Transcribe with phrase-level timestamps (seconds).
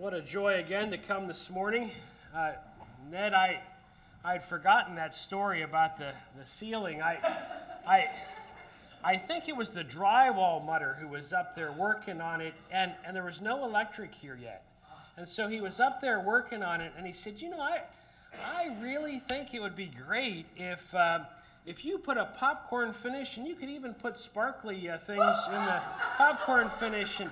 [0.00, 1.90] What a joy again to come this morning.
[2.34, 2.52] Uh,
[3.10, 3.60] Ned, I,
[4.24, 7.02] I'd forgotten that story about the, the ceiling.
[7.02, 7.18] I,
[7.86, 8.08] I,
[9.04, 12.92] I think it was the drywall mudder who was up there working on it, and,
[13.04, 14.64] and there was no electric here yet.
[15.18, 17.82] And so he was up there working on it, and he said, You know, I,
[18.42, 21.24] I really think it would be great if, uh,
[21.66, 25.62] if you put a popcorn finish, and you could even put sparkly uh, things in
[25.66, 25.82] the
[26.16, 27.20] popcorn finish.
[27.20, 27.30] And,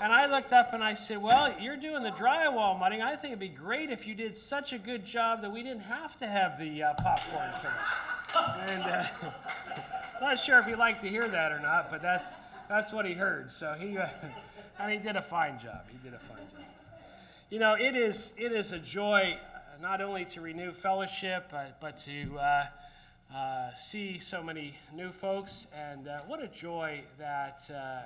[0.00, 3.02] and I looked up and I said, Well, you're doing the drywall mudding.
[3.02, 5.82] I think it'd be great if you did such a good job that we didn't
[5.82, 8.70] have to have the uh, popcorn finish.
[8.70, 9.04] And uh,
[10.20, 12.30] not sure if he liked to hear that or not, but that's,
[12.68, 13.50] that's what he heard.
[13.50, 14.08] So he, uh,
[14.78, 15.82] and he did a fine job.
[15.90, 16.64] He did a fine job.
[17.50, 21.80] You know, it is, it is a joy uh, not only to renew fellowship, but,
[21.80, 22.66] but to uh,
[23.34, 25.66] uh, see so many new folks.
[25.74, 28.02] And uh, what a joy that uh,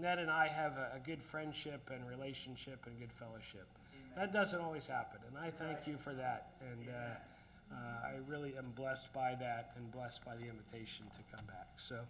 [0.00, 3.66] Ned and I have a, a, good friendship and relationship and good fellowship.
[3.94, 4.12] Amen.
[4.16, 6.52] That doesn't always happen, and I thank you for that.
[6.60, 11.36] And uh, uh, I really am blessed by that and blessed by the invitation to
[11.36, 11.68] come back.
[11.76, 12.00] So,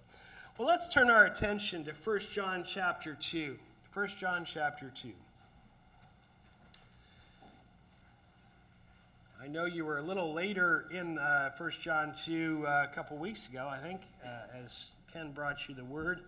[0.58, 3.56] well, let's turn our attention to 1 John chapter 2.
[3.92, 5.10] 1 John chapter 2.
[9.42, 13.16] I know you were a little later in uh, 1 John 2 uh, a couple
[13.16, 14.28] weeks ago, I think, uh,
[14.64, 16.20] as Ken brought you the word.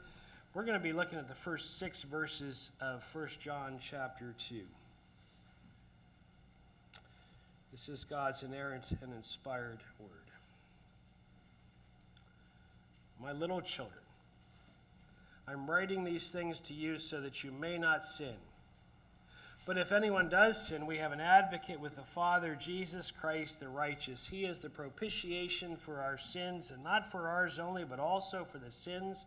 [0.55, 4.61] We're going to be looking at the first six verses of 1 John chapter 2.
[7.73, 10.11] This is God's inerrant and inspired word.
[13.21, 13.99] My little children,
[15.49, 18.37] I'm writing these things to you so that you may not sin.
[19.67, 23.69] But if anyone does sin, we have an advocate with the Father, Jesus Christ the
[23.69, 24.29] righteous.
[24.29, 28.59] He is the propitiation for our sins, and not for ours only, but also for
[28.59, 29.27] the sins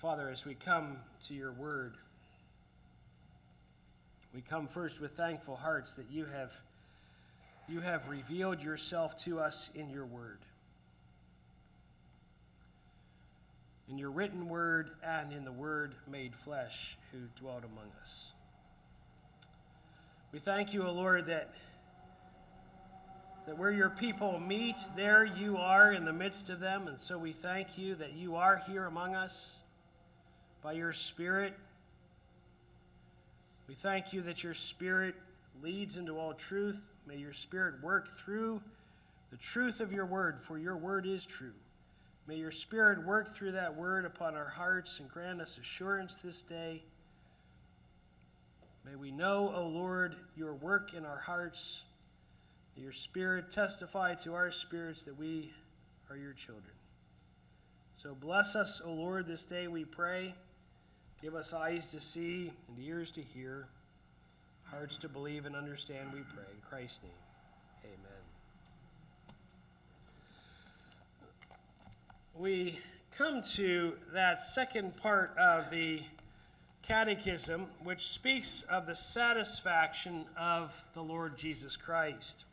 [0.00, 0.96] Father, as we come
[1.26, 1.92] to your word,
[4.34, 6.58] we come first with thankful hearts that you have,
[7.68, 10.38] you have revealed yourself to us in your word.
[13.90, 18.32] In your written word and in the word made flesh who dwelt among us.
[20.32, 21.52] We thank you, O Lord, that,
[23.46, 26.88] that where your people meet, there you are in the midst of them.
[26.88, 29.58] And so we thank you that you are here among us
[30.62, 31.54] by your Spirit.
[33.68, 35.14] We thank you that your Spirit
[35.62, 36.80] leads into all truth.
[37.06, 38.60] May your Spirit work through
[39.30, 41.52] the truth of your word, for your word is true.
[42.26, 46.42] May your Spirit work through that word upon our hearts and grant us assurance this
[46.42, 46.82] day.
[48.84, 51.84] May we know, O Lord, your work in our hearts.
[52.76, 55.52] May your Spirit testify to our spirits that we
[56.08, 56.72] are your children.
[57.94, 60.34] So bless us, O Lord, this day, we pray.
[61.22, 63.68] Give us eyes to see and ears to hear,
[64.64, 66.44] hearts to believe and understand, we pray.
[66.50, 67.12] In Christ's name,
[67.84, 68.22] amen.
[72.34, 72.78] We
[73.18, 76.00] come to that second part of the
[76.82, 82.46] Catechism, which speaks of the satisfaction of the Lord Jesus Christ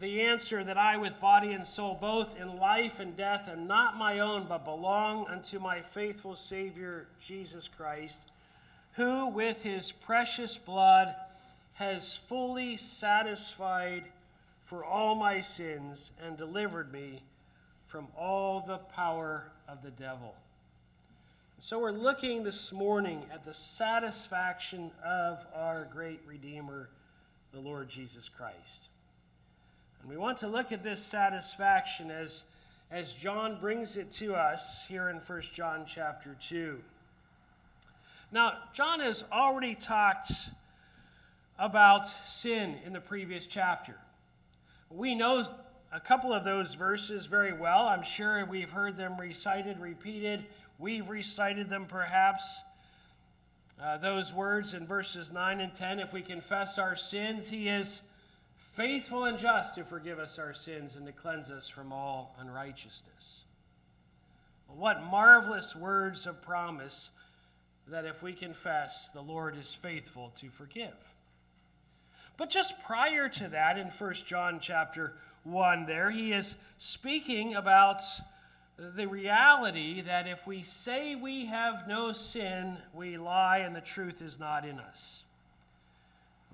[0.00, 3.96] the answer that I, with body and soul, both in life and death, am not
[3.96, 8.22] my own, but belong unto my faithful Savior, Jesus Christ,
[8.94, 11.14] who, with his precious blood,
[11.74, 14.04] has fully satisfied
[14.64, 17.22] for all my sins and delivered me
[17.86, 20.34] from all the power of the devil.
[21.58, 26.90] So, we're looking this morning at the satisfaction of our great Redeemer,
[27.52, 28.89] the Lord Jesus Christ.
[30.00, 32.44] And we want to look at this satisfaction as,
[32.90, 36.78] as John brings it to us here in 1 John chapter 2.
[38.32, 40.32] Now, John has already talked
[41.58, 43.96] about sin in the previous chapter.
[44.88, 45.44] We know
[45.92, 47.86] a couple of those verses very well.
[47.86, 50.46] I'm sure we've heard them recited, repeated.
[50.78, 52.62] We've recited them perhaps.
[53.82, 58.02] Uh, those words in verses 9 and 10 if we confess our sins, He is
[58.70, 63.44] faithful and just to forgive us our sins and to cleanse us from all unrighteousness.
[64.68, 67.10] What marvelous words of promise
[67.88, 71.12] that if we confess, the Lord is faithful to forgive.
[72.36, 75.14] But just prior to that, in 1 John chapter
[75.44, 78.00] 1, there, he is speaking about
[78.78, 84.22] the reality that if we say we have no sin, we lie and the truth
[84.22, 85.24] is not in us.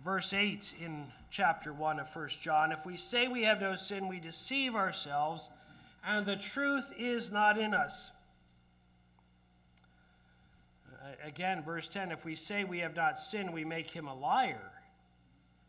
[0.04, 4.08] Verse 8 in chapter 1 of 1 John if we say we have no sin,
[4.08, 5.50] we deceive ourselves,
[6.06, 8.12] and the truth is not in us.
[11.25, 14.72] Again, verse 10 if we say we have not sinned, we make him a liar,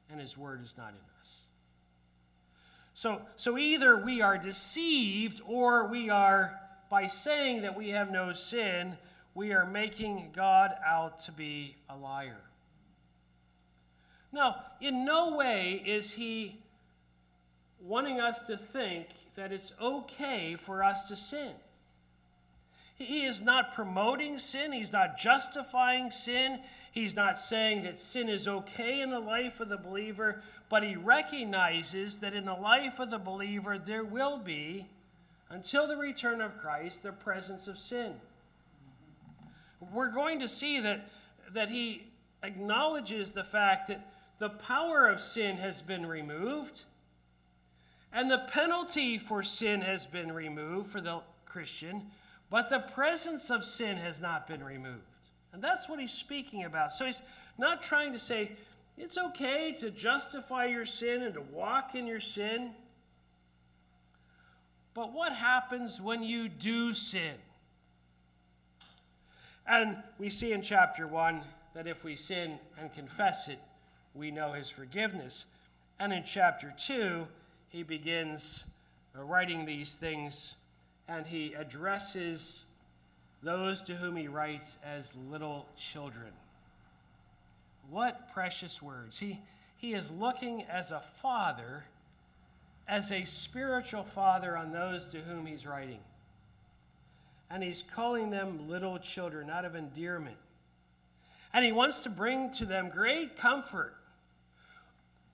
[0.10, 1.44] and his word is not in us.
[2.94, 6.60] So, so either we are deceived or we are,
[6.90, 8.98] by saying that we have no sin,
[9.36, 12.47] we are making God out to be a liar.
[14.32, 16.60] Now, in no way is he
[17.80, 21.52] wanting us to think that it's okay for us to sin.
[22.96, 24.72] He is not promoting sin.
[24.72, 26.60] He's not justifying sin.
[26.92, 30.96] He's not saying that sin is okay in the life of the believer, but he
[30.96, 34.88] recognizes that in the life of the believer there will be,
[35.50, 38.16] until the return of Christ, the presence of sin.
[39.94, 41.08] We're going to see that,
[41.54, 42.08] that he
[42.42, 46.84] acknowledges the fact that the power of sin has been removed,
[48.14, 52.12] and the penalty for sin has been removed for the Christian
[52.50, 55.02] but the presence of sin has not been removed.
[55.54, 56.92] And that's what he's speaking about.
[56.92, 57.22] So he's
[57.58, 58.52] not trying to say
[58.98, 62.72] it's okay to justify your sin and to walk in your sin.
[64.94, 67.36] But what happens when you do sin?
[69.68, 71.42] And we see in chapter 1
[71.76, 73.60] that if we sin and confess it,
[74.18, 75.46] we know his forgiveness.
[76.00, 77.28] And in chapter 2,
[77.70, 78.66] he begins
[79.18, 80.56] uh, writing these things
[81.08, 82.66] and he addresses
[83.42, 86.32] those to whom he writes as little children.
[87.90, 89.20] What precious words.
[89.20, 89.40] He,
[89.78, 91.86] he is looking as a father,
[92.88, 96.00] as a spiritual father on those to whom he's writing.
[97.50, 100.36] And he's calling them little children out of endearment.
[101.54, 103.96] And he wants to bring to them great comfort.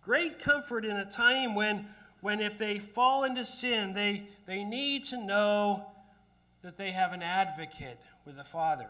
[0.05, 1.87] Great comfort in a time when
[2.23, 5.85] when if they fall into sin, they, they need to know
[6.61, 8.87] that they have an advocate with the Father.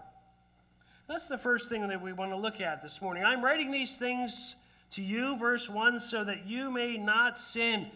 [1.07, 3.25] That's the first thing that we want to look at this morning.
[3.25, 4.55] I'm writing these things
[4.91, 7.87] to you, verse 1, so that you may not sin.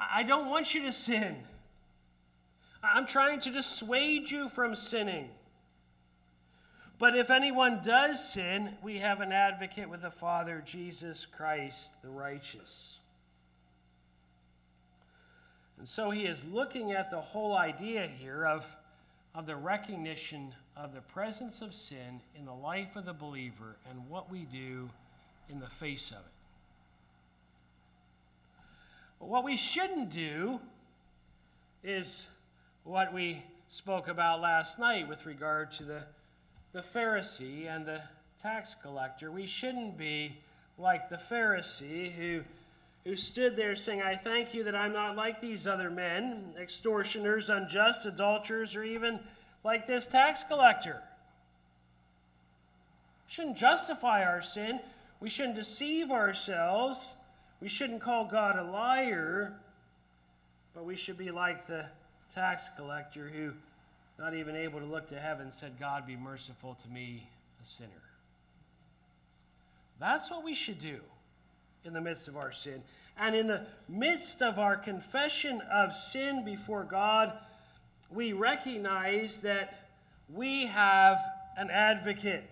[0.00, 1.36] I don't want you to sin.
[2.82, 5.28] I'm trying to dissuade you from sinning.
[6.98, 12.08] But if anyone does sin, we have an advocate with the Father, Jesus Christ the
[12.08, 13.00] righteous.
[15.78, 18.74] And so he is looking at the whole idea here of,
[19.34, 24.08] of the recognition of the presence of sin in the life of the believer and
[24.08, 24.88] what we do
[25.50, 26.32] in the face of it.
[29.18, 30.60] But what we shouldn't do
[31.82, 32.28] is
[32.84, 36.02] what we spoke about last night with regard to the,
[36.76, 38.02] the Pharisee and the
[38.38, 39.30] tax collector.
[39.30, 40.36] We shouldn't be
[40.76, 42.42] like the Pharisee who
[43.04, 47.48] who stood there saying, I thank you that I'm not like these other men, extortioners,
[47.48, 49.20] unjust, adulterers, or even
[49.64, 51.00] like this tax collector.
[53.26, 54.80] We shouldn't justify our sin.
[55.20, 57.16] We shouldn't deceive ourselves.
[57.62, 59.54] We shouldn't call God a liar.
[60.74, 61.86] But we should be like the
[62.28, 63.52] tax collector who,
[64.18, 67.28] not even able to look to heaven, said, God, be merciful to me,
[67.62, 67.90] a sinner.
[70.00, 71.00] That's what we should do
[71.84, 72.82] in the midst of our sin.
[73.18, 77.32] And in the midst of our confession of sin before God,
[78.10, 79.88] we recognize that
[80.32, 81.20] we have
[81.56, 82.44] an advocate.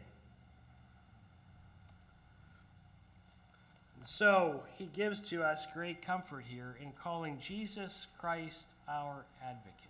[4.06, 9.83] so he gives to us great comfort here in calling Jesus Christ our advocate.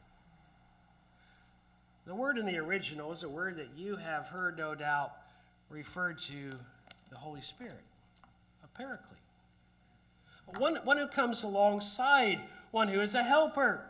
[2.06, 5.12] The word in the original is a word that you have heard, no doubt,
[5.70, 6.50] referred to
[7.10, 7.80] the Holy Spirit,
[8.62, 9.18] a paraclete
[10.58, 13.80] one, one who comes alongside, one who is a helper.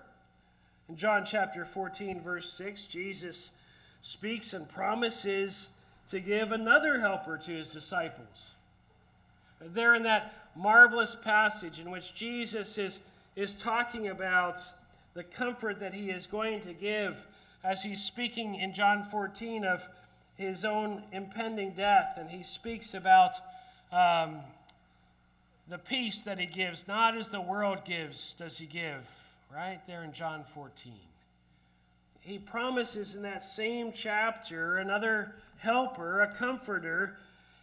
[0.89, 3.51] In John chapter 14, verse 6, Jesus
[4.03, 5.71] speaks and promises
[6.09, 8.55] to give another helper to his disciples.
[9.61, 13.01] There, in that marvelous passage in which Jesus is,
[13.35, 14.59] is talking about
[15.15, 17.25] the comfort that he is going to give
[17.65, 19.89] as he's speaking in John 14 of
[20.37, 23.33] his own impending death, and he speaks about
[23.91, 24.41] um,
[25.69, 30.05] the peace that he gives, not as the world gives, does he give, right there
[30.05, 30.93] in John 14.
[32.21, 37.17] he promises in that same chapter another helper, a comforter,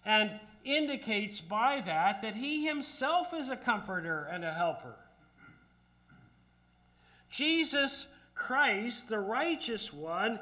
[0.05, 0.31] and
[0.63, 4.95] indicates by that that he himself is a comforter and a helper.
[7.29, 8.07] Jesus
[8.41, 10.39] Christ, the righteous one,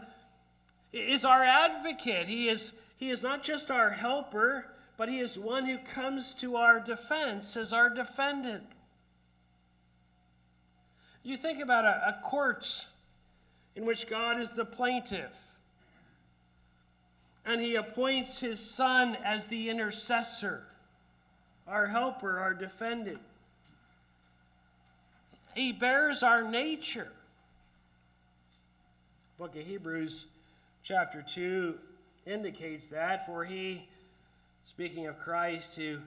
[0.94, 2.30] is our advocate.
[2.30, 6.56] He is, he is not just our helper, but he is one who comes to
[6.56, 8.64] our defense as our defendant.
[11.24, 12.88] You think about a, a court
[13.76, 15.58] in which God is the plaintiff,
[17.46, 20.64] and he appoints his son as the intercessor,
[21.68, 23.20] our helper, our defendant.
[25.54, 27.12] He bears our nature.
[29.40, 30.26] Book of Hebrews,
[30.84, 31.74] chapter 2,
[32.26, 33.88] indicates that, for he,
[34.66, 36.00] speaking of Christ, who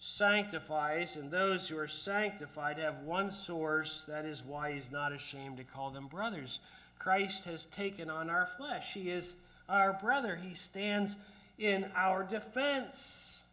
[0.00, 4.02] sanctifies, and those who are sanctified have one source.
[4.08, 6.58] That is why he's not ashamed to call them brothers.
[6.98, 8.92] Christ has taken on our flesh.
[8.92, 9.36] He is
[9.68, 10.34] our brother.
[10.34, 11.16] He stands
[11.60, 13.44] in our defense.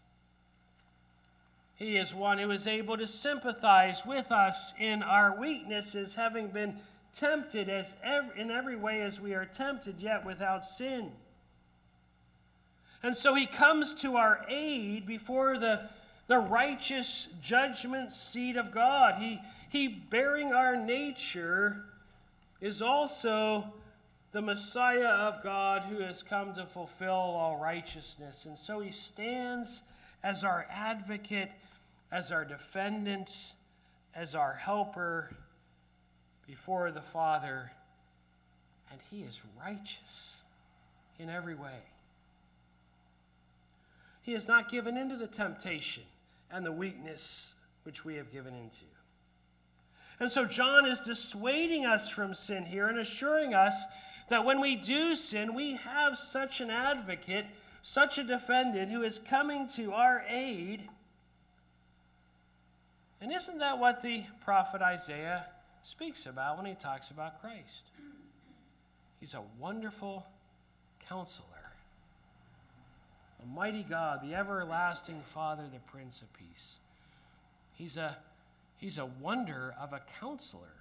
[1.76, 6.78] He is one who is able to sympathize with us in our weaknesses, having been
[7.18, 11.12] tempted as every, in every way as we are tempted, yet without sin.
[13.04, 15.90] And so he comes to our aid before the,
[16.28, 19.16] the righteous judgment seat of God.
[19.16, 21.84] He, he, bearing our nature,
[22.60, 23.74] is also
[24.32, 28.46] the Messiah of God who has come to fulfill all righteousness.
[28.46, 29.84] And so he stands
[30.24, 31.52] as our advocate,
[32.12, 33.54] as our defendant,
[34.16, 35.32] as our helper
[36.48, 37.72] before the Father,
[38.92, 40.42] and he is righteous
[41.20, 41.84] in every way.
[44.22, 46.04] He has not given into the temptation
[46.52, 48.86] and the weakness which we have given into.
[50.20, 53.86] And so John is dissuading us from sin here and assuring us
[54.30, 57.46] that when we do sin, we have such an advocate,
[57.82, 60.90] such a defendant who is coming to our aid.
[63.22, 65.46] And isn't that what the prophet Isaiah
[65.82, 67.90] speaks about when he talks about Christ.
[69.20, 70.26] He's a wonderful
[71.08, 71.48] counselor,
[73.42, 76.80] a mighty God, the everlasting Father, the Prince of Peace.
[77.74, 78.18] He's a,
[78.78, 80.76] he's a wonder of a counselor,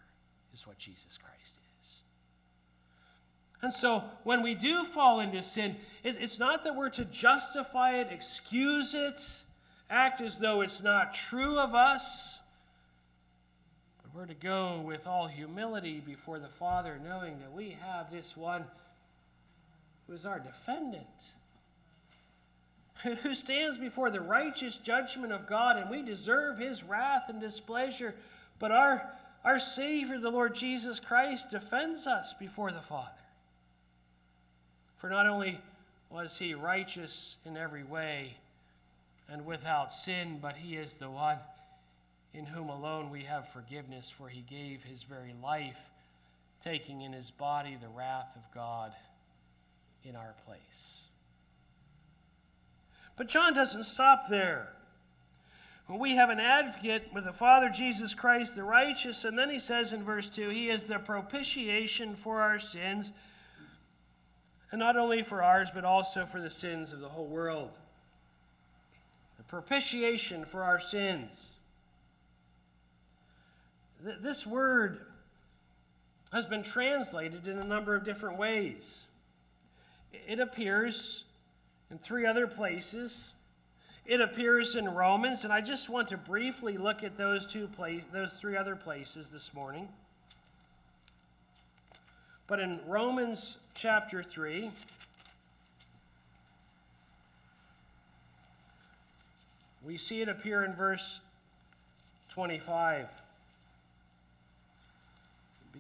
[0.54, 2.00] is what Jesus Christ is.
[3.62, 8.08] And so when we do fall into sin, it's not that we're to justify it,
[8.10, 9.42] excuse it,
[9.88, 12.40] act as though it's not true of us.
[14.16, 18.64] We're to go with all humility before the Father, knowing that we have this one
[20.06, 21.34] who is our defendant,
[23.22, 28.14] who stands before the righteous judgment of God, and we deserve his wrath and displeasure.
[28.58, 29.06] But our,
[29.44, 33.10] our Savior, the Lord Jesus Christ, defends us before the Father.
[34.96, 35.60] For not only
[36.08, 38.38] was he righteous in every way
[39.28, 41.36] and without sin, but he is the one
[42.36, 45.90] in whom alone we have forgiveness, for he gave his very life,
[46.60, 48.92] taking in his body the wrath of God
[50.04, 51.04] in our place.
[53.16, 54.68] But John doesn't stop there.
[55.88, 59.92] We have an advocate with the Father Jesus Christ, the righteous, and then he says
[59.92, 63.12] in verse 2 He is the propitiation for our sins,
[64.70, 67.70] and not only for ours, but also for the sins of the whole world.
[69.38, 71.55] The propitiation for our sins.
[74.02, 75.00] This word
[76.32, 79.06] has been translated in a number of different ways.
[80.26, 81.24] It appears
[81.90, 83.32] in three other places.
[84.04, 88.04] It appears in Romans, and I just want to briefly look at those two place,
[88.12, 89.88] those three other places this morning.
[92.46, 94.70] But in Romans chapter 3,
[99.84, 101.20] we see it appear in verse
[102.28, 103.08] 25.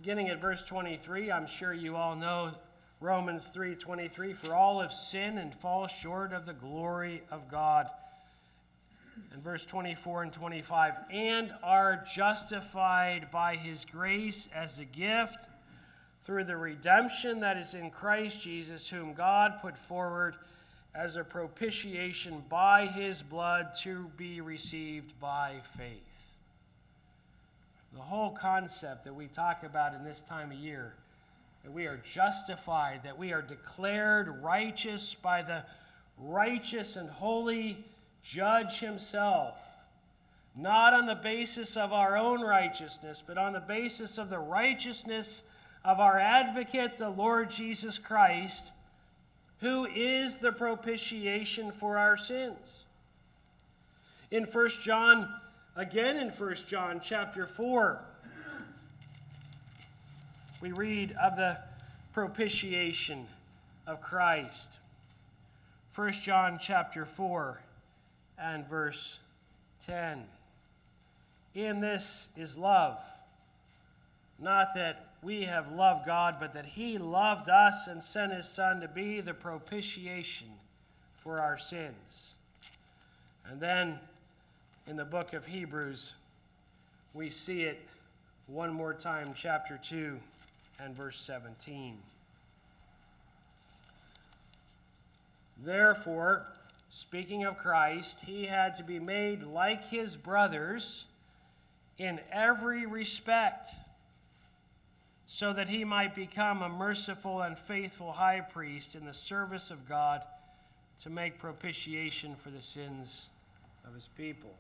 [0.02, 2.52] Beginning at verse 23, I'm sure you all know
[3.00, 7.90] Romans 3:23 for all have sinned and fall short of the glory of God.
[9.32, 15.48] And verse 24 and 25 and are justified by his grace as a gift
[16.22, 20.36] through the redemption that is in Christ Jesus whom God put forward
[20.94, 26.15] as a propitiation by his blood to be received by faith.
[27.96, 30.92] The whole concept that we talk about in this time of year
[31.64, 35.64] that we are justified, that we are declared righteous by the
[36.18, 37.82] righteous and holy
[38.22, 39.66] judge himself,
[40.54, 45.42] not on the basis of our own righteousness, but on the basis of the righteousness
[45.82, 48.72] of our advocate, the Lord Jesus Christ,
[49.60, 52.84] who is the propitiation for our sins.
[54.30, 55.30] In 1 John,
[55.76, 58.00] again in 1 John chapter 4,
[60.62, 61.58] we read of the
[62.14, 63.26] propitiation
[63.86, 64.78] of Christ.
[65.94, 67.60] 1 John chapter 4
[68.38, 69.20] and verse
[69.80, 70.24] 10.
[71.54, 72.98] In this is love,
[74.38, 78.80] not that we have loved God, but that He loved us and sent His Son
[78.80, 80.48] to be the propitiation
[81.16, 82.34] for our sins.
[83.48, 83.98] And then
[84.86, 86.14] in the book of Hebrews,
[87.12, 87.80] we see it
[88.46, 90.18] one more time, chapter 2
[90.78, 91.98] and verse 17.
[95.64, 96.46] Therefore,
[96.88, 101.06] speaking of Christ, he had to be made like his brothers
[101.98, 103.70] in every respect,
[105.26, 109.88] so that he might become a merciful and faithful high priest in the service of
[109.88, 110.22] God
[111.02, 113.30] to make propitiation for the sins
[113.84, 114.54] of his people.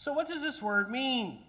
[0.00, 1.40] So, what does this word mean?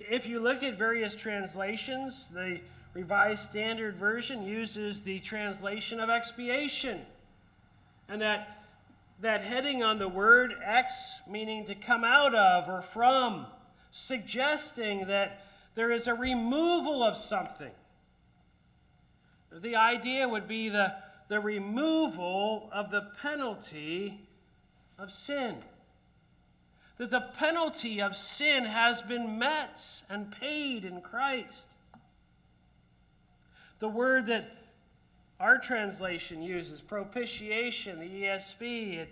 [0.00, 2.58] If you look at various translations, the
[2.94, 7.02] Revised Standard Version uses the translation of expiation.
[8.08, 8.58] And that,
[9.20, 13.46] that heading on the word ex, meaning to come out of or from,
[13.92, 15.44] suggesting that
[15.76, 17.70] there is a removal of something.
[19.52, 20.96] The idea would be the,
[21.28, 24.22] the removal of the penalty
[24.98, 25.62] of sin.
[26.98, 31.72] That the penalty of sin has been met and paid in Christ.
[33.78, 34.56] The word that
[35.40, 39.08] our translation uses, propitiation, the ESV, it,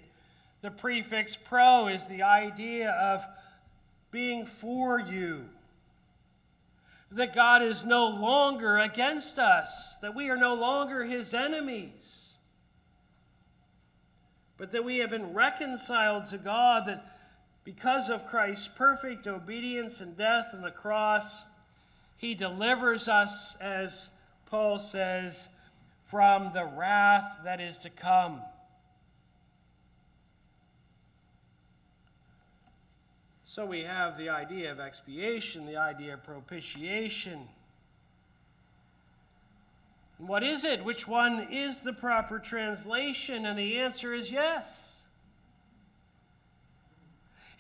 [0.63, 3.25] the prefix pro is the idea of
[4.11, 5.47] being for you.
[7.11, 12.37] That God is no longer against us, that we are no longer his enemies,
[14.57, 17.05] but that we have been reconciled to God, that
[17.65, 21.45] because of Christ's perfect obedience and death on the cross,
[22.17, 24.11] he delivers us as
[24.47, 25.49] Paul says,
[26.07, 28.41] from the wrath that is to come.
[33.45, 37.49] So we have the idea of expiation, the idea of propitiation.
[40.19, 40.85] What is it?
[40.85, 43.47] Which one is the proper translation?
[43.47, 44.90] And the answer is yes.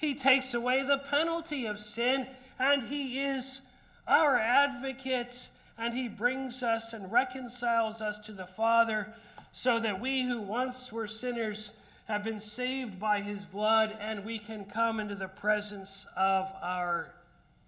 [0.01, 2.27] He takes away the penalty of sin,
[2.59, 3.61] and He is
[4.07, 9.09] our advocate and he brings us and reconciles us to the Father,
[9.53, 11.73] so that we who once were sinners
[12.07, 17.15] have been saved by his blood, and we can come into the presence of our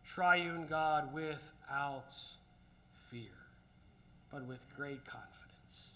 [0.04, 2.14] triune God without
[3.10, 3.30] fear,
[4.30, 5.88] but with great confidence.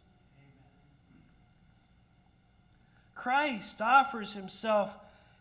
[3.14, 4.96] Christ offers himself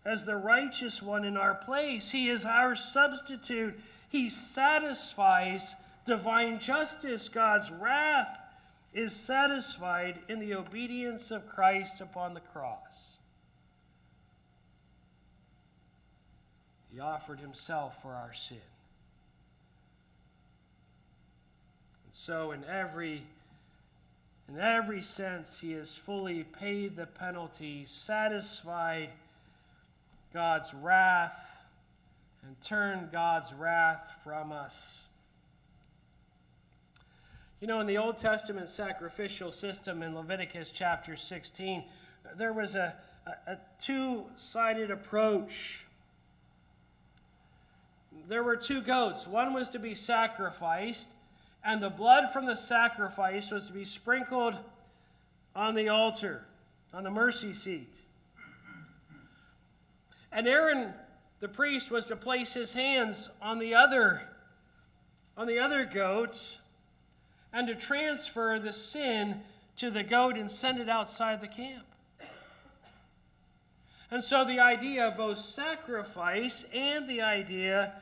[0.05, 2.11] as the righteous one in our place.
[2.11, 3.79] He is our substitute.
[4.09, 8.39] He satisfies divine justice, God's wrath,
[8.93, 13.17] is satisfied in the obedience of Christ upon the cross.
[16.93, 18.57] He offered himself for our sin.
[22.05, 23.23] And so, in every
[24.47, 29.09] in every sense, he has fully paid the penalty, satisfied
[30.35, 31.63] God's wrath,
[32.43, 35.05] and turn God's wrath from us.
[37.61, 41.85] You know, in the Old Testament sacrificial system in Leviticus chapter 16,
[42.37, 42.95] there was a,
[43.25, 45.85] a, a two sided approach.
[48.27, 49.25] There were two goats.
[49.25, 51.11] One was to be sacrificed,
[51.63, 54.55] and the blood from the sacrifice was to be sprinkled
[55.55, 56.43] on the altar,
[56.93, 58.01] on the mercy seat.
[60.35, 60.93] And Aaron,
[61.39, 64.21] the priest, was to place his hands on the other,
[65.37, 66.57] on the other goat
[67.53, 69.39] and to transfer the sin
[69.77, 71.85] to the goat and send it outside the camp.
[74.11, 77.93] And so the idea of both sacrifice and the idea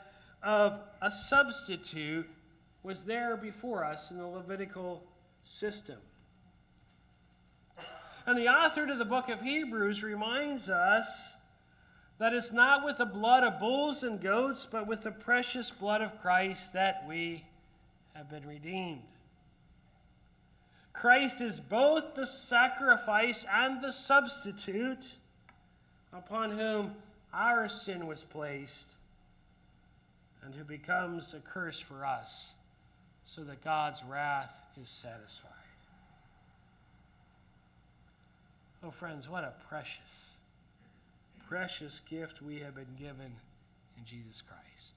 [0.41, 2.27] of a substitute
[2.81, 5.03] was there before us in the Levitical
[5.43, 5.99] system.
[8.25, 11.35] And the author to the book of Hebrews reminds us
[12.23, 16.01] that it's not with the blood of bulls and goats, but with the precious blood
[16.01, 17.43] of Christ that we
[18.13, 19.01] have been redeemed.
[20.93, 25.15] Christ is both the sacrifice and the substitute
[26.13, 26.95] upon whom
[27.33, 28.93] our sin was placed.
[30.45, 32.53] and who becomes a curse for us
[33.25, 35.51] so that God's wrath is satisfied.
[38.81, 40.32] Oh, friends, what a precious,
[41.53, 43.31] precious gift we have been given
[43.95, 44.93] in Jesus Christ.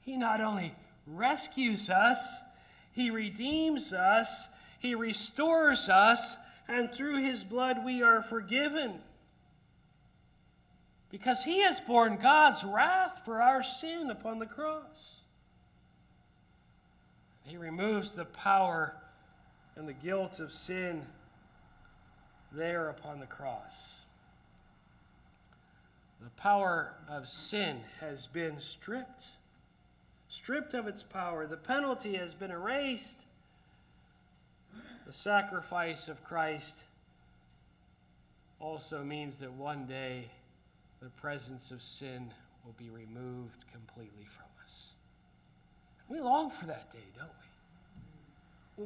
[0.00, 0.74] He not only
[1.06, 2.40] rescues us,
[2.90, 4.48] He redeems us,
[4.80, 8.94] He restores us, and through His blood we are forgiven.
[11.12, 15.20] Because He has borne God's wrath for our sin upon the cross.
[17.44, 18.96] He removes the power
[19.76, 21.06] and the guilt of sin
[22.50, 24.05] there upon the cross.
[26.26, 29.26] The power of sin has been stripped,
[30.26, 31.46] stripped of its power.
[31.46, 33.26] The penalty has been erased.
[35.06, 36.82] The sacrifice of Christ
[38.58, 40.24] also means that one day
[41.00, 42.32] the presence of sin
[42.64, 44.94] will be removed completely from us.
[46.08, 47.30] We long for that day, don't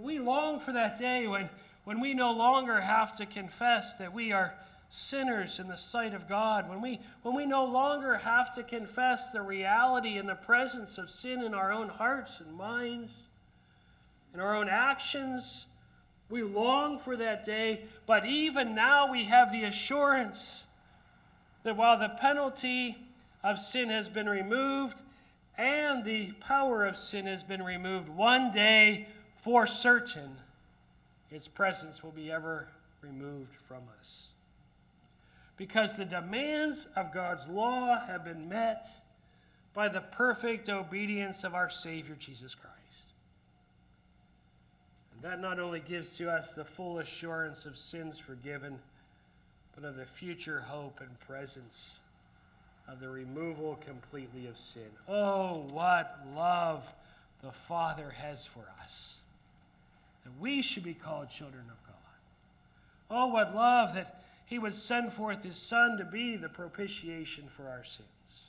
[0.02, 0.18] we?
[0.18, 1.48] We long for that day when,
[1.84, 4.52] when we no longer have to confess that we are
[4.90, 9.30] sinners in the sight of God, when we, when we no longer have to confess
[9.30, 13.28] the reality and the presence of sin in our own hearts and minds,
[14.34, 15.66] in our own actions,
[16.28, 20.66] we long for that day, but even now we have the assurance
[21.62, 22.96] that while the penalty
[23.42, 25.02] of sin has been removed
[25.58, 30.36] and the power of sin has been removed, one day for certain
[31.30, 32.68] its presence will be ever
[33.02, 34.29] removed from us.
[35.60, 38.86] Because the demands of God's law have been met
[39.74, 43.12] by the perfect obedience of our Savior Jesus Christ.
[45.12, 48.78] And that not only gives to us the full assurance of sins forgiven,
[49.74, 52.00] but of the future hope and presence
[52.88, 54.88] of the removal completely of sin.
[55.06, 56.90] Oh, what love
[57.42, 59.20] the Father has for us
[60.24, 61.96] that we should be called children of God.
[63.10, 64.19] Oh, what love that
[64.50, 68.48] He would send forth His Son to be the propitiation for our sins.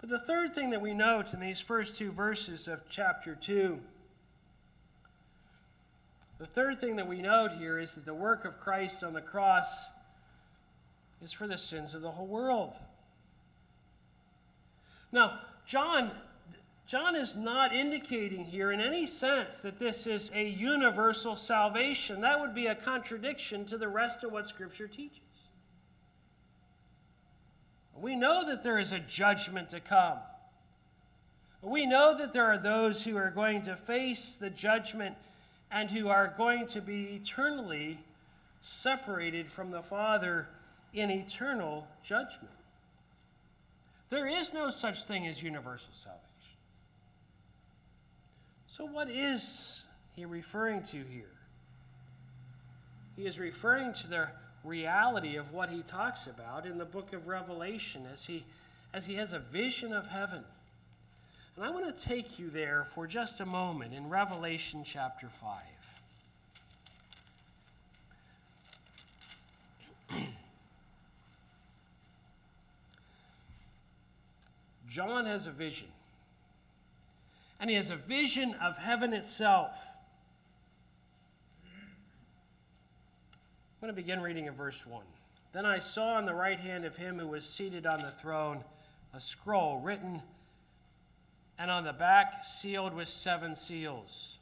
[0.00, 3.78] But the third thing that we note in these first two verses of chapter 2,
[6.38, 9.20] the third thing that we note here is that the work of Christ on the
[9.20, 9.90] cross
[11.22, 12.72] is for the sins of the whole world.
[15.12, 16.10] Now, John
[16.86, 22.20] John is not indicating here in any sense that this is a universal salvation.
[22.20, 25.20] That would be a contradiction to the rest of what Scripture teaches.
[27.98, 30.18] We know that there is a judgment to come.
[31.60, 35.16] We know that there are those who are going to face the judgment
[35.72, 37.98] and who are going to be eternally
[38.62, 40.46] separated from the Father
[40.94, 42.54] in eternal judgment.
[44.08, 46.25] There is no such thing as universal salvation.
[48.76, 51.32] So, what is he referring to here?
[53.16, 54.28] He is referring to the
[54.64, 58.44] reality of what he talks about in the book of Revelation as he,
[58.92, 60.44] as he has a vision of heaven.
[61.56, 65.30] And I want to take you there for just a moment in Revelation chapter
[70.10, 70.20] 5.
[74.90, 75.88] John has a vision
[77.60, 79.84] and he has a vision of heaven itself.
[83.82, 85.02] I'm going to begin reading in verse 1.
[85.52, 88.64] Then I saw on the right hand of him who was seated on the throne
[89.14, 90.22] a scroll written,
[91.58, 94.38] and on the back sealed with seven seals.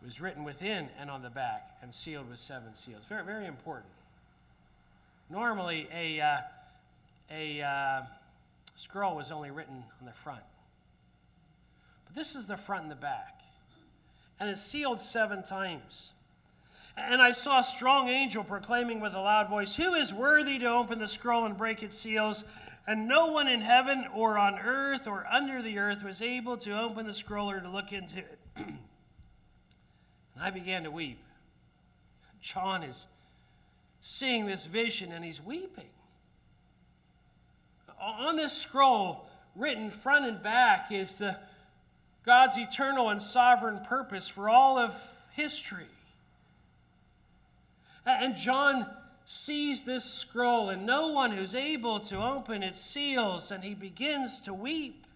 [0.00, 3.04] It was written within and on the back and sealed with seven seals.
[3.04, 3.90] Very, very important.
[5.30, 6.36] Normally, a, uh,
[7.30, 8.02] a uh,
[8.74, 10.42] scroll was only written on the front.
[12.04, 13.40] But this is the front and the back.
[14.38, 16.12] And it's sealed seven times.
[16.96, 20.66] And I saw a strong angel proclaiming with a loud voice, Who is worthy to
[20.66, 22.44] open the scroll and break its seals?
[22.86, 26.78] And no one in heaven or on earth or under the earth was able to
[26.78, 28.38] open the scroll or to look into it.
[28.56, 28.78] and
[30.38, 31.18] I began to weep.
[32.40, 33.06] John is
[34.02, 35.93] seeing this vision and he's weeping
[38.00, 41.36] on this scroll, written front and back, is the,
[42.24, 44.96] God's eternal and sovereign purpose for all of
[45.32, 45.86] history.
[48.06, 48.86] And John
[49.26, 54.40] sees this scroll, and no one who's able to open its seals, and he begins
[54.40, 55.06] to weep.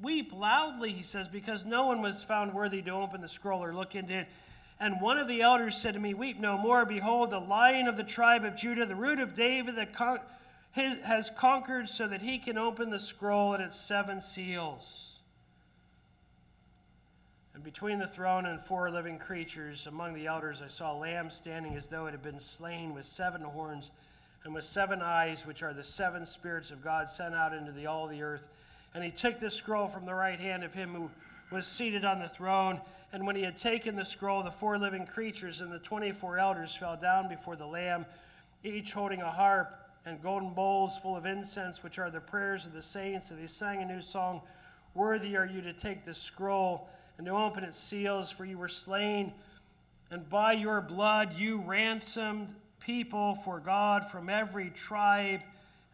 [0.00, 3.72] Weep loudly, he says, because no one was found worthy to open the scroll or
[3.72, 4.28] look into it.
[4.78, 6.84] And one of the elders said to me, Weep no more.
[6.84, 10.20] Behold, the lion of the tribe of Judah, the root of David, that con-
[10.72, 15.20] has conquered so that he can open the scroll and its seven seals.
[17.54, 21.30] And between the throne and four living creatures, among the elders, I saw a lamb
[21.30, 23.90] standing as though it had been slain with seven horns
[24.44, 27.86] and with seven eyes, which are the seven spirits of God sent out into the,
[27.86, 28.46] all the earth.
[28.94, 31.10] And he took the scroll from the right hand of him who
[31.50, 32.80] was seated on the throne.
[33.12, 36.74] And when he had taken the scroll, the four living creatures and the 24 elders
[36.74, 38.06] fell down before the Lamb,
[38.64, 42.72] each holding a harp and golden bowls full of incense, which are the prayers of
[42.72, 43.30] the saints.
[43.30, 44.42] And they sang a new song
[44.94, 48.68] Worthy are you to take the scroll and to open its seals, for you were
[48.68, 49.34] slain,
[50.10, 55.40] and by your blood you ransomed people for God from every tribe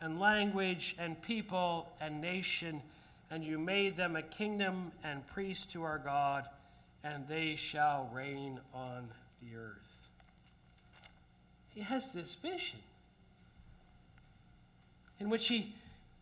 [0.01, 2.81] and language and people and nation
[3.33, 6.45] and you made them a kingdom and priests to our God,
[7.03, 9.09] and they shall reign on
[9.40, 10.11] the earth.
[11.71, 12.79] He has this vision
[15.18, 15.75] in which he,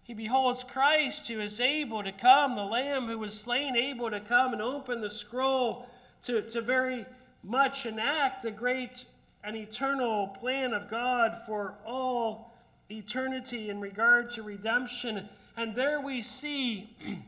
[0.04, 4.20] he beholds Christ who is able to come, the Lamb who was slain, able to
[4.20, 5.88] come and open the scroll
[6.22, 7.06] to, to very
[7.42, 9.04] much enact the great
[9.42, 12.54] and eternal plan of God for all
[12.88, 16.96] eternity in regard to redemption and there we see,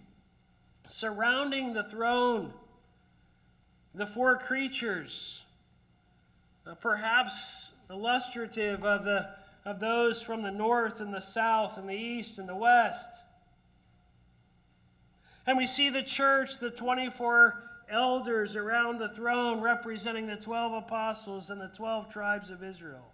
[0.89, 2.53] surrounding the throne,
[3.95, 5.45] the four creatures,
[6.67, 9.29] uh, perhaps illustrative of, the,
[9.65, 13.09] of those from the north and the south and the east and the west.
[15.47, 21.51] And we see the church, the 24 elders around the throne representing the 12 apostles
[21.51, 23.12] and the 12 tribes of Israel.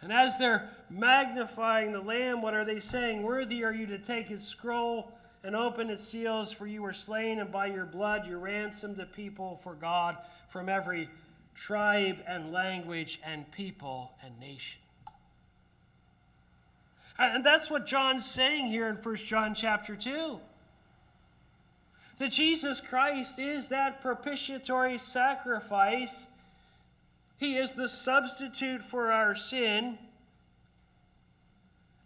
[0.00, 3.22] And as they're magnifying the Lamb, what are they saying?
[3.22, 7.40] Worthy are you to take his scroll and open its seals, for you were slain,
[7.40, 10.16] and by your blood you ransomed a people for God
[10.48, 11.08] from every
[11.54, 14.80] tribe and language and people and nation.
[17.18, 20.38] And that's what John's saying here in 1 John chapter 2.
[22.18, 26.28] That Jesus Christ is that propitiatory sacrifice
[27.38, 29.96] he is the substitute for our sin.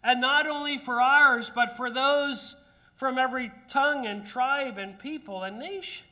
[0.03, 2.55] And not only for ours, but for those
[2.95, 6.05] from every tongue and tribe and people and nation.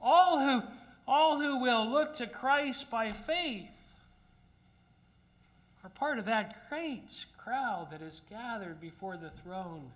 [0.00, 0.66] All who,
[1.06, 3.70] all who will look to Christ by faith
[5.82, 9.90] are part of that great crowd that is gathered before the throne,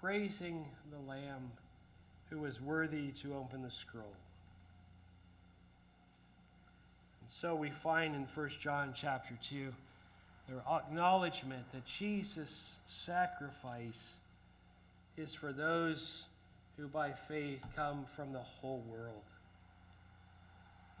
[0.00, 1.52] praising the Lamb
[2.30, 4.16] who is worthy to open the scroll.
[7.22, 9.72] And so we find in 1 John chapter 2
[10.48, 14.18] their acknowledgement that Jesus' sacrifice
[15.16, 16.26] is for those
[16.76, 19.22] who by faith come from the whole world.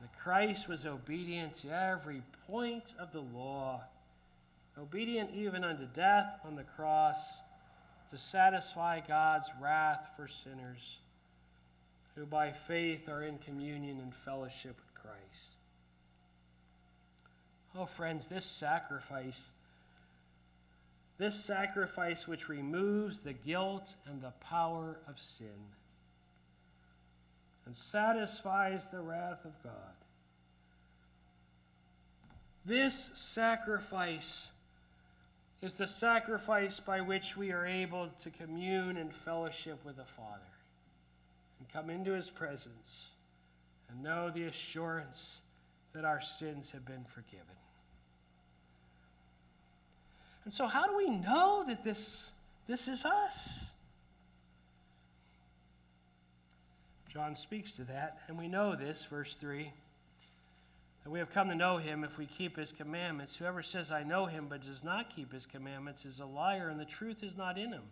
[0.00, 3.82] That Christ was obedient to every point of the law,
[4.78, 7.38] obedient even unto death on the cross
[8.10, 10.98] to satisfy God's wrath for sinners
[12.14, 15.56] who by faith are in communion and fellowship with Christ.
[17.76, 19.50] Oh, friends, this sacrifice,
[21.18, 25.46] this sacrifice which removes the guilt and the power of sin
[27.64, 29.72] and satisfies the wrath of God.
[32.64, 34.50] This sacrifice
[35.62, 40.40] is the sacrifice by which we are able to commune and fellowship with the Father
[41.58, 43.10] and come into His presence
[43.88, 45.40] and know the assurance
[45.92, 47.56] that our sins have been forgiven.
[50.44, 52.32] And so, how do we know that this,
[52.66, 53.70] this is us?
[57.08, 59.72] John speaks to that, and we know this, verse 3
[61.04, 63.36] that we have come to know him if we keep his commandments.
[63.36, 66.78] Whoever says, I know him, but does not keep his commandments, is a liar, and
[66.78, 67.82] the truth is not in him.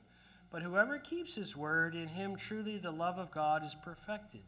[0.50, 4.42] But whoever keeps his word, in him truly the love of God is perfected.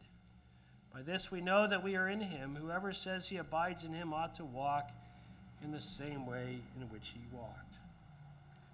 [0.93, 2.57] By this we know that we are in him.
[2.59, 4.91] Whoever says he abides in him ought to walk
[5.63, 7.75] in the same way in which he walked.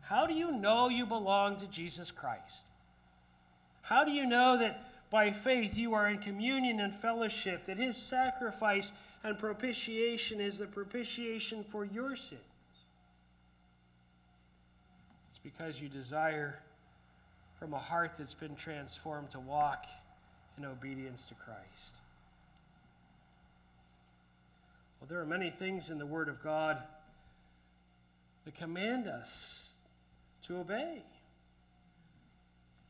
[0.09, 2.65] How do you know you belong to Jesus Christ?
[3.83, 7.95] How do you know that by faith you are in communion and fellowship, that his
[7.95, 8.91] sacrifice
[9.23, 12.41] and propitiation is the propitiation for your sins?
[15.29, 16.57] It's because you desire
[17.59, 19.85] from a heart that's been transformed to walk
[20.57, 21.97] in obedience to Christ.
[24.99, 26.79] Well, there are many things in the Word of God
[28.45, 29.68] that command us
[30.49, 31.03] to obey.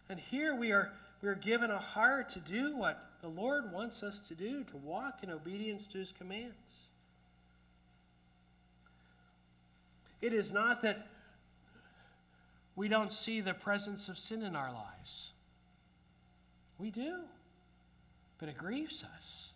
[0.09, 0.91] And here we are,
[1.21, 4.77] we are given a heart to do what, the Lord wants us to do, to
[4.77, 6.87] walk in obedience to his commands.
[10.21, 11.07] It is not that
[12.77, 15.31] we don't see the presence of sin in our lives.
[16.77, 17.17] We do,
[18.37, 19.51] but it grieves us.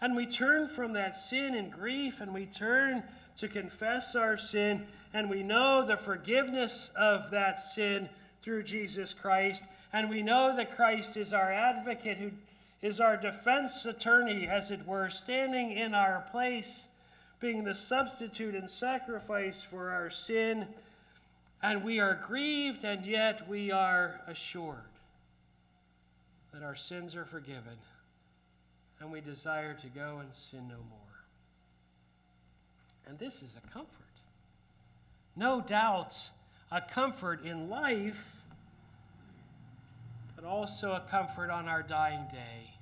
[0.00, 3.02] And we turn from that sin and grief and we turn
[3.36, 8.08] to confess our sin, and we know the forgiveness of that sin
[8.42, 9.64] through Jesus Christ.
[9.92, 12.30] And we know that Christ is our advocate, who
[12.82, 16.88] is our defense attorney, as it were, standing in our place,
[17.40, 20.66] being the substitute and sacrifice for our sin.
[21.62, 24.76] And we are grieved, and yet we are assured
[26.52, 27.78] that our sins are forgiven,
[29.04, 30.98] and we desire to go and sin no more.
[33.06, 33.90] And this is a comfort.
[35.36, 36.30] No doubt,
[36.72, 38.46] a comfort in life,
[40.34, 42.72] but also a comfort on our dying day.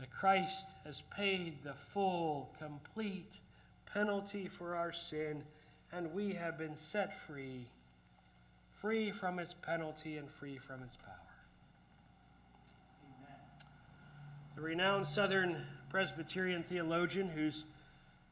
[0.00, 3.38] That Christ has paid the full, complete
[3.92, 5.44] penalty for our sin,
[5.92, 7.66] and we have been set free,
[8.72, 11.14] free from its penalty and free from its power.
[13.04, 13.38] Amen.
[14.60, 17.64] The renowned Southern Presbyterian theologian who's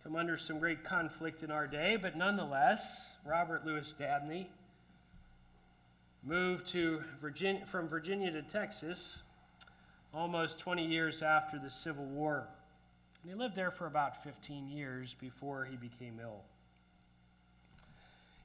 [0.04, 4.50] come under some great conflict in our day, but nonetheless, Robert Louis Dabney
[6.22, 9.22] moved to Virginia, from Virginia to Texas
[10.12, 12.46] almost 20 years after the Civil War.
[13.22, 16.42] And he lived there for about 15 years before he became ill.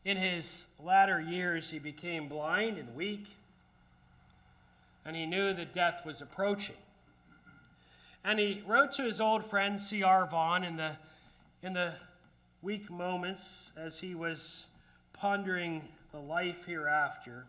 [0.06, 3.28] In his latter years, he became blind and weak,
[5.04, 6.78] and he knew that death was approaching.
[8.24, 10.26] And he wrote to his old friend C.R.
[10.26, 10.98] Vaughan in the
[11.62, 11.94] in the
[12.62, 14.68] weak moments as he was
[15.14, 15.82] pondering
[16.12, 17.46] the life hereafter.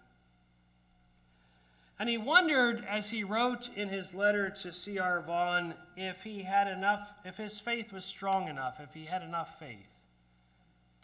[1.98, 5.20] And he wondered as he wrote in his letter to C.R.
[5.20, 9.58] Vaughan if he had enough, if his faith was strong enough, if he had enough
[9.58, 10.08] faith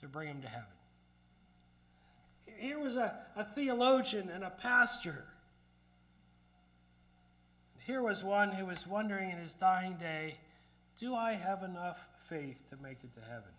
[0.00, 0.66] to bring him to heaven.
[2.46, 5.24] Here was a, a theologian and a pastor.
[7.90, 10.36] Here was one who was wondering in his dying day
[10.96, 13.50] do I have enough faith to make it to heaven.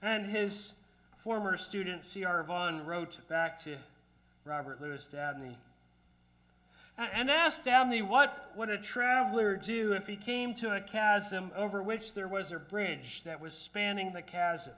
[0.00, 0.74] And his
[1.16, 2.44] former student, C.R.
[2.44, 3.78] Vaughan, wrote back to
[4.44, 5.58] Robert Louis Dabney
[6.96, 11.82] and asked Dabney what would a traveler do if he came to a chasm over
[11.82, 14.74] which there was a bridge that was spanning the chasm.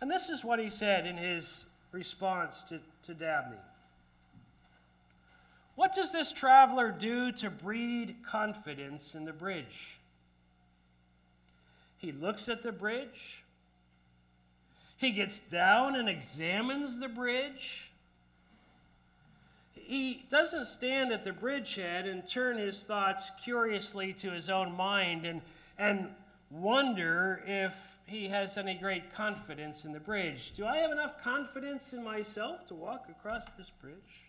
[0.00, 3.58] And this is what he said in his response to, to Dabney.
[5.76, 9.98] What does this traveler do to breed confidence in the bridge?
[11.98, 13.44] He looks at the bridge.
[14.96, 17.90] He gets down and examines the bridge.
[19.74, 25.26] He doesn't stand at the bridgehead and turn his thoughts curiously to his own mind
[25.26, 25.42] and,
[25.78, 26.08] and
[26.50, 30.52] wonder if he has any great confidence in the bridge.
[30.52, 34.25] Do I have enough confidence in myself to walk across this bridge?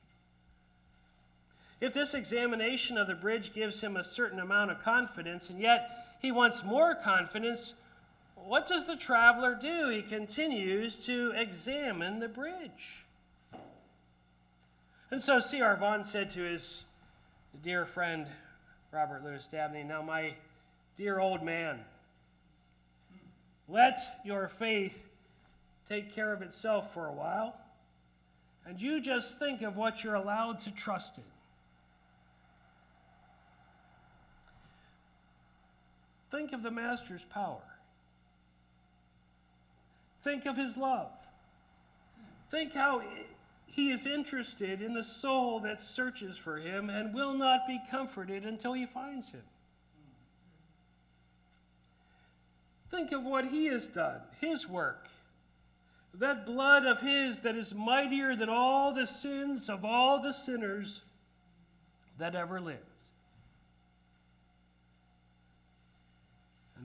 [1.79, 6.07] If this examination of the bridge gives him a certain amount of confidence, and yet
[6.19, 7.75] he wants more confidence.
[8.35, 9.89] What does the traveler do?
[9.89, 13.05] He continues to examine the bridge.
[15.11, 15.75] And so C.R.
[15.77, 16.85] Vaughan said to his
[17.61, 18.25] dear friend,
[18.91, 20.33] Robert Louis Dabney, Now, my
[20.95, 21.79] dear old man,
[23.67, 25.07] let your faith
[25.87, 27.55] take care of itself for a while,
[28.65, 31.23] and you just think of what you're allowed to trust in.
[36.29, 37.61] Think of the Master's power.
[40.23, 41.11] Think of his love.
[42.49, 43.01] Think how
[43.65, 48.45] he is interested in the soul that searches for him and will not be comforted
[48.45, 49.43] until he finds him.
[52.89, 55.09] Think of what he has done, his work.
[56.13, 61.03] That blood of his that is mightier than all the sins of all the sinners
[62.17, 62.96] that ever lived.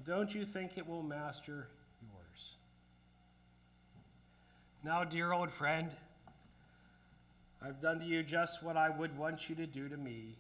[0.05, 1.68] Don't you think it will master
[2.00, 2.57] yours?
[4.84, 5.90] Now, dear old friend,
[7.64, 10.36] I've done to you just what I would want you to do to me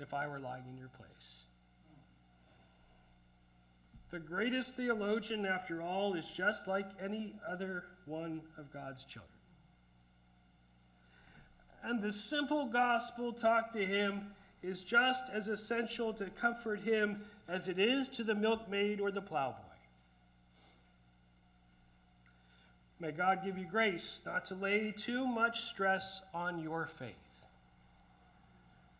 [0.00, 1.44] if I were lying in your place.
[4.10, 9.30] The greatest theologian, after all, is just like any other one of God's children.
[11.82, 14.22] And the simple gospel taught to him
[14.62, 19.20] is just as essential to comfort him as it is to the milkmaid or the
[19.22, 19.58] plowboy.
[23.00, 27.14] May God give you grace not to lay too much stress on your faith.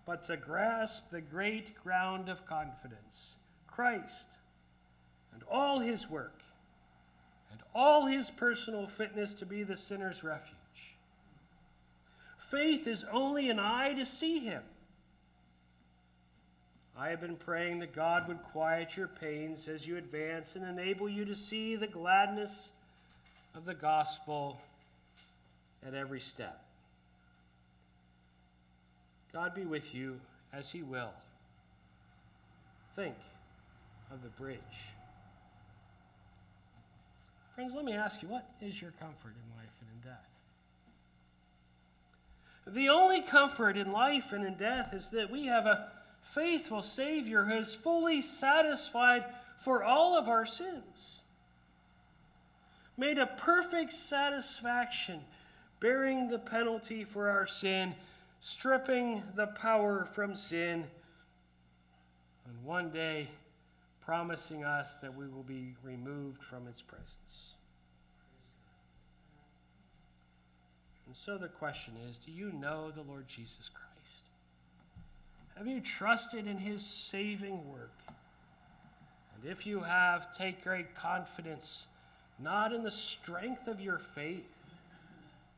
[0.07, 3.37] but to grasp the great ground of confidence
[3.67, 4.37] Christ
[5.33, 6.43] and all his work
[7.51, 10.59] and all his personal fitness to be the sinner's refuge.
[12.39, 14.63] Faith is only an eye to see him.
[16.97, 21.09] I have been praying that God would quiet your pains as you advance and enable
[21.09, 22.73] you to see the gladness
[23.55, 24.61] of the gospel
[25.87, 26.63] at every step.
[29.33, 30.21] God be with you
[30.53, 31.11] as he will.
[32.95, 33.17] Think
[34.13, 34.59] of the bridge.
[37.57, 40.29] Friends, let me ask you what is your comfort in life and in death?
[42.67, 45.91] The only comfort in life and in death is that we have a
[46.25, 49.25] faithful Savior who is fully satisfied
[49.59, 51.23] for all of our sins,
[52.97, 55.21] made a perfect satisfaction,
[55.81, 57.95] bearing the penalty for our sin,
[58.41, 60.85] stripping the power from sin,
[62.47, 63.29] and one day
[64.01, 67.55] promising us that we will be removed from its presence.
[71.07, 73.94] And so the question is do you know the Lord Jesus Christ?
[75.57, 77.93] Have you trusted in his saving work?
[78.09, 81.87] And if you have, take great confidence,
[82.41, 84.65] not in the strength of your faith,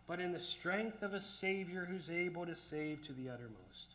[0.06, 3.94] but in the strength of a Savior who's able to save to the uttermost.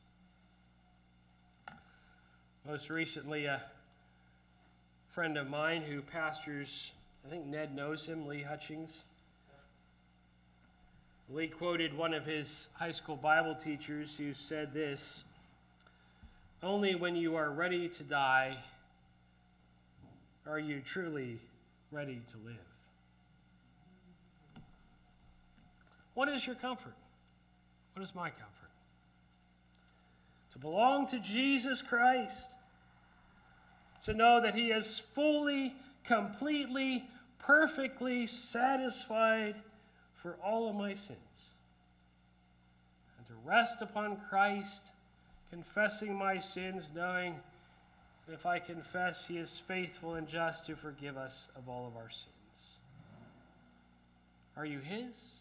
[2.68, 3.62] Most recently, a
[5.08, 6.94] friend of mine who pastors,
[7.26, 9.04] I think Ned knows him, Lee Hutchings.
[11.30, 15.24] Lee quoted one of his high school Bible teachers who said this
[16.64, 18.56] Only when you are ready to die
[20.46, 21.40] are you truly
[21.92, 22.56] ready to live.
[26.14, 26.94] What is your comfort?
[27.94, 28.48] What is my comfort?
[30.54, 32.56] To belong to Jesus Christ,
[34.04, 37.06] to know that He is fully, completely,
[37.40, 39.56] perfectly satisfied
[40.14, 41.50] for all of my sins.
[43.18, 44.92] And to rest upon Christ,
[45.52, 47.36] confessing my sins, knowing
[48.32, 52.10] if I confess, He is faithful and just to forgive us of all of our
[52.10, 52.80] sins.
[54.56, 55.36] Are you His?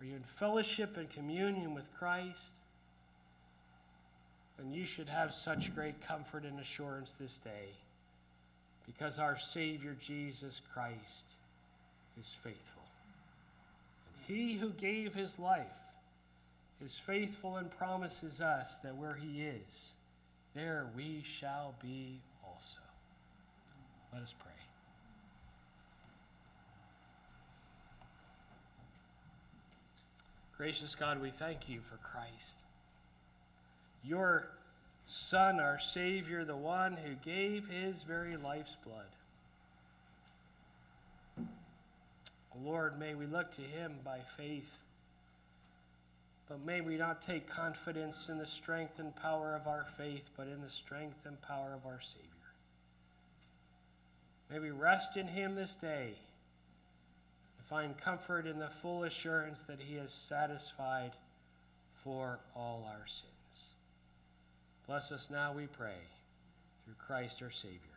[0.00, 2.54] Are you in fellowship and communion with Christ?
[4.58, 7.70] Then you should have such great comfort and assurance this day
[8.86, 11.34] because our Savior Jesus Christ
[12.18, 12.82] is faithful.
[14.28, 15.66] And He who gave his life
[16.84, 19.94] is faithful and promises us that where he is,
[20.54, 22.78] there we shall be also.
[24.12, 24.52] Let us pray.
[30.56, 32.58] Gracious God, we thank you for Christ,
[34.02, 34.48] your
[35.06, 39.06] Son, our Savior, the one who gave his very life's blood.
[42.64, 44.70] Lord, may we look to him by faith.
[46.48, 50.46] But may we not take confidence in the strength and power of our faith, but
[50.46, 52.24] in the strength and power of our Savior.
[54.50, 56.14] May we rest in him this day
[57.58, 61.12] and find comfort in the full assurance that he has satisfied
[62.02, 63.74] for all our sins.
[64.86, 66.00] Bless us now, we pray,
[66.84, 67.87] through Christ our Savior.